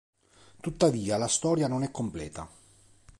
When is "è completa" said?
1.83-2.49